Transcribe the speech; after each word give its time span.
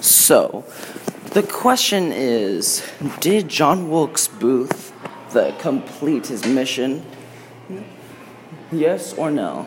So, 0.00 0.64
the 1.32 1.42
question 1.42 2.12
is 2.12 2.82
Did 3.20 3.48
John 3.48 3.90
Wilkes 3.90 4.28
Booth 4.28 4.92
the, 5.32 5.54
complete 5.58 6.28
his 6.28 6.46
mission? 6.46 7.04
Yes 8.72 9.12
or 9.14 9.30
no? 9.30 9.66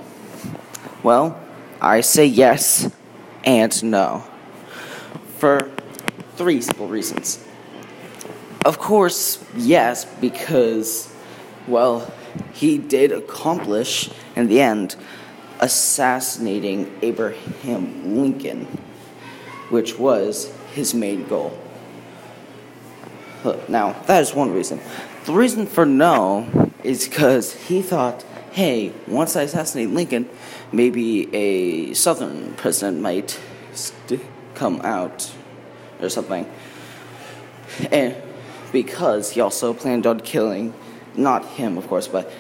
Well, 1.03 1.39
I 1.79 2.01
say 2.01 2.25
yes 2.25 2.89
and 3.43 3.83
no. 3.83 4.23
For 5.37 5.69
three 6.35 6.61
simple 6.61 6.87
reasons. 6.87 7.45
Of 8.65 8.79
course, 8.79 9.43
yes, 9.55 10.05
because, 10.05 11.13
well, 11.67 12.11
he 12.53 12.77
did 12.77 13.11
accomplish, 13.11 14.09
in 14.35 14.47
the 14.47 14.61
end, 14.61 14.95
assassinating 15.59 16.97
Abraham 17.01 18.17
Lincoln, 18.17 18.67
which 19.73 19.97
was 19.97 20.53
his 20.75 20.93
main 20.93 21.27
goal. 21.27 21.51
Now, 23.67 23.93
that 24.05 24.21
is 24.21 24.31
one 24.31 24.51
reason. 24.53 24.79
The 25.25 25.33
reason 25.33 25.65
for 25.65 25.83
no 25.83 26.71
is 26.83 27.07
because 27.07 27.53
he 27.53 27.81
thought, 27.81 28.21
hey, 28.51 28.93
once 29.07 29.35
I 29.35 29.41
assassinate 29.41 29.89
Lincoln, 29.89 30.29
maybe 30.71 31.33
a 31.33 31.95
southern 31.95 32.53
president 32.53 33.01
might 33.01 33.41
st- 33.73 34.21
come 34.53 34.79
out 34.83 35.33
or 35.99 36.07
something. 36.07 36.45
And 37.91 38.15
because 38.71 39.31
he 39.31 39.41
also 39.41 39.73
planned 39.73 40.05
on 40.05 40.19
killing, 40.19 40.75
not 41.15 41.45
him, 41.57 41.79
of 41.79 41.87
course, 41.87 42.07
but 42.07 42.31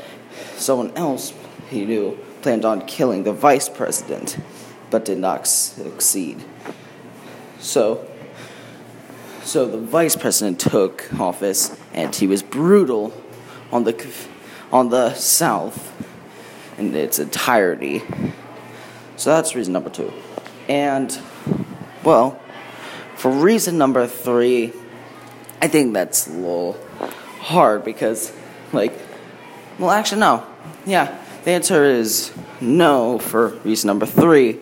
someone 0.55 0.91
else 0.95 1.33
he 1.71 1.83
knew 1.83 2.15
planned 2.43 2.63
on 2.63 2.85
killing 2.85 3.23
the 3.23 3.33
vice 3.33 3.69
president, 3.69 4.37
but 4.91 5.03
did 5.03 5.17
not 5.17 5.47
succeed. 5.47 6.43
So, 7.63 8.05
so 9.41 9.65
the 9.65 9.77
vice 9.77 10.17
president 10.17 10.59
took 10.59 11.09
office, 11.17 11.75
and 11.93 12.13
he 12.13 12.27
was 12.27 12.43
brutal 12.43 13.13
on 13.71 13.85
the 13.85 13.95
on 14.69 14.89
the 14.89 15.13
South 15.13 15.93
in 16.77 16.93
its 16.93 17.19
entirety. 17.19 18.03
So 19.15 19.29
that's 19.29 19.55
reason 19.55 19.71
number 19.71 19.89
two. 19.89 20.11
And 20.67 21.17
well, 22.03 22.37
for 23.15 23.31
reason 23.31 23.77
number 23.77 24.07
three, 24.07 24.73
I 25.61 25.69
think 25.69 25.93
that's 25.93 26.27
a 26.27 26.31
little 26.31 26.77
hard 27.39 27.85
because, 27.85 28.33
like, 28.73 28.91
well, 29.79 29.91
actually, 29.91 30.19
no. 30.19 30.45
Yeah, 30.85 31.17
the 31.45 31.51
answer 31.51 31.85
is 31.85 32.33
no 32.59 33.19
for 33.19 33.49
reason 33.63 33.87
number 33.87 34.05
three. 34.05 34.59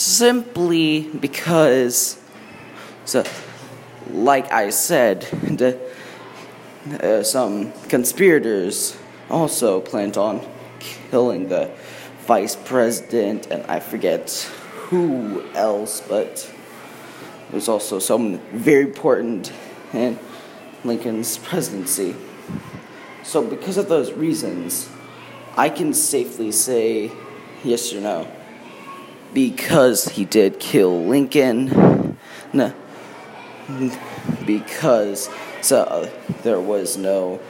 Simply 0.00 1.02
because, 1.02 2.18
so, 3.04 3.22
like 4.10 4.50
I 4.50 4.70
said, 4.70 5.20
the, 5.42 5.78
uh, 7.02 7.22
some 7.22 7.72
conspirators 7.90 8.96
also 9.28 9.78
planned 9.82 10.16
on 10.16 10.40
killing 10.78 11.50
the 11.50 11.70
vice 12.20 12.56
president, 12.56 13.48
and 13.48 13.62
I 13.66 13.80
forget 13.80 14.30
who 14.88 15.44
else, 15.52 16.00
but 16.00 16.50
there's 17.50 17.68
also 17.68 17.98
someone 17.98 18.38
very 18.54 18.84
important 18.84 19.52
in 19.92 20.18
Lincoln's 20.82 21.36
presidency. 21.36 22.16
So, 23.22 23.46
because 23.46 23.76
of 23.76 23.90
those 23.90 24.12
reasons, 24.12 24.88
I 25.58 25.68
can 25.68 25.92
safely 25.92 26.52
say 26.52 27.12
yes 27.62 27.92
or 27.92 28.00
no. 28.00 28.39
Because 29.32 30.08
he 30.08 30.24
did 30.24 30.58
kill 30.58 31.04
Lincoln, 31.04 32.16
no, 32.52 32.74
because 34.44 35.30
so 35.60 35.82
uh, 35.82 36.10
there 36.42 36.60
was 36.60 36.96
no 36.96 37.40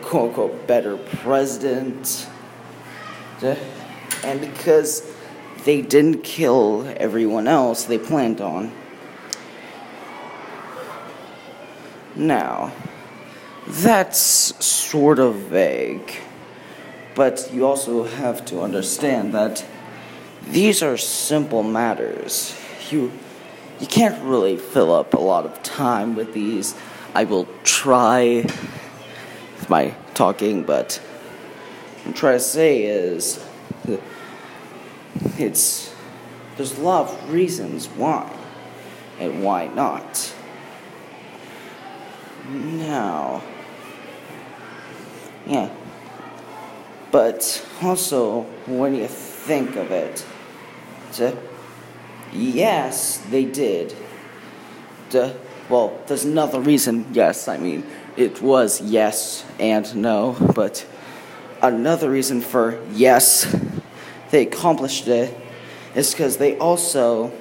quote 0.00 0.30
unquote 0.30 0.66
better 0.66 0.96
president, 0.96 2.26
and 3.42 4.40
because 4.40 5.10
they 5.64 5.82
didn't 5.82 6.22
kill 6.22 6.90
everyone 6.96 7.48
else 7.48 7.84
they 7.84 7.98
planned 7.98 8.40
on. 8.40 8.72
Now, 12.16 12.72
that's 13.66 14.64
sort 14.64 15.18
of 15.18 15.34
vague, 15.34 16.14
but 17.14 17.50
you 17.52 17.66
also 17.66 18.04
have 18.04 18.44
to 18.46 18.60
understand 18.60 19.34
that 19.34 19.64
these 20.48 20.82
are 20.82 20.96
simple 20.96 21.62
matters. 21.62 22.56
You 22.90 23.12
you 23.80 23.86
can't 23.86 24.22
really 24.22 24.56
fill 24.56 24.92
up 24.94 25.14
a 25.14 25.20
lot 25.20 25.44
of 25.44 25.62
time 25.62 26.14
with 26.14 26.32
these. 26.32 26.74
I 27.14 27.24
will 27.24 27.48
try 27.64 28.42
with 28.42 29.66
my 29.68 29.94
talking, 30.14 30.62
but 30.62 31.00
what 31.96 32.06
I'm 32.06 32.12
trying 32.12 32.36
to 32.36 32.44
say 32.44 32.84
is 32.84 33.44
it's 35.38 35.94
there's 36.56 36.78
a 36.78 36.82
lot 36.82 37.08
of 37.08 37.32
reasons 37.32 37.86
why 37.88 38.30
and 39.18 39.42
why 39.42 39.66
not. 39.66 40.34
Now, 42.48 43.42
yeah. 45.46 45.70
But 47.10 47.66
also, 47.80 48.42
when 48.66 48.94
you 48.94 49.06
think 49.06 49.76
of 49.76 49.90
it, 49.90 50.26
yes, 52.32 53.18
they 53.30 53.44
did. 53.44 53.94
well, 55.68 55.98
there's 56.06 56.24
another 56.24 56.60
reason, 56.60 57.06
yes, 57.12 57.48
I 57.48 57.56
mean, 57.56 57.84
it 58.16 58.42
was 58.42 58.80
yes 58.80 59.44
and 59.58 59.94
no, 59.96 60.36
but 60.54 60.86
another 61.62 62.10
reason 62.10 62.40
for 62.40 62.80
yes, 62.92 63.54
they 64.30 64.46
accomplished 64.46 65.08
it 65.08 65.36
is 65.94 66.10
because 66.12 66.36
they 66.36 66.58
also, 66.58 67.32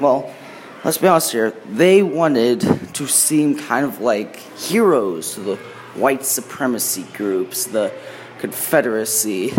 well, 0.00 0.32
let's 0.84 0.98
be 0.98 1.06
honest 1.06 1.32
here, 1.32 1.52
they 1.70 2.02
wanted 2.02 2.60
to 2.94 3.06
seem 3.06 3.56
kind 3.56 3.84
of 3.86 4.00
like 4.00 4.36
heroes 4.58 5.34
to 5.34 5.40
the 5.40 5.56
white 5.94 6.24
supremacy 6.24 7.04
groups, 7.14 7.64
the 7.64 7.92
Confederacy. 8.38 9.54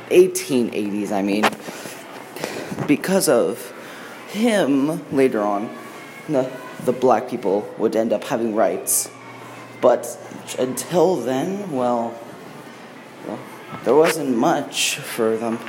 1880s, 0.10 1.12
I 1.12 1.22
mean, 1.22 1.46
because 2.88 3.28
of 3.28 3.74
him 4.30 5.14
later 5.16 5.42
on, 5.42 5.70
the, 6.28 6.52
the 6.86 6.94
black 6.94 7.30
people 7.30 7.68
would 7.78 7.96
end 7.96 8.14
up 8.14 8.24
having 8.24 8.56
rights. 8.56 9.10
But 9.82 10.18
until 10.58 11.16
then, 11.16 11.72
well, 11.72 12.18
well 13.28 13.40
there 13.84 13.96
wasn't 13.96 14.36
much 14.36 14.98
for 14.98 15.38
them. 15.38 15.60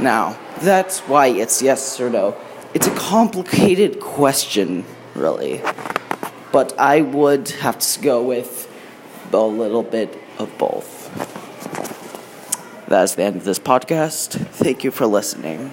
Now, 0.00 0.38
that's 0.60 1.00
why 1.00 1.26
it's 1.26 1.60
yes 1.60 2.00
or 2.00 2.08
no. 2.08 2.36
It's 2.72 2.86
a 2.86 2.94
complicated 2.94 4.00
question, 4.00 4.84
really. 5.14 5.60
But 6.52 6.78
I 6.78 7.02
would 7.02 7.48
have 7.50 7.78
to 7.78 8.00
go 8.00 8.22
with 8.22 8.69
a 9.32 9.38
little 9.38 9.82
bit 9.82 10.16
of 10.38 10.56
both. 10.58 11.08
That's 12.88 13.14
the 13.14 13.22
end 13.22 13.36
of 13.36 13.44
this 13.44 13.58
podcast. 13.58 14.32
Thank 14.32 14.82
you 14.82 14.90
for 14.90 15.06
listening. 15.06 15.70